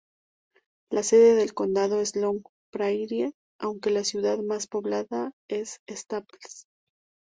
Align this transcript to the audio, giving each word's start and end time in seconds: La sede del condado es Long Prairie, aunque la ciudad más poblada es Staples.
La 0.89 1.03
sede 1.03 1.35
del 1.35 1.53
condado 1.53 2.01
es 2.01 2.15
Long 2.15 2.41
Prairie, 2.71 3.33
aunque 3.59 3.91
la 3.91 4.03
ciudad 4.03 4.39
más 4.39 4.65
poblada 4.65 5.31
es 5.47 5.79
Staples. 5.87 6.65